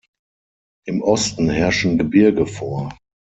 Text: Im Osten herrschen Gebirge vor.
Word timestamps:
Im 0.87 1.03
Osten 1.03 1.47
herrschen 1.51 1.99
Gebirge 1.99 2.47
vor. 2.47 2.97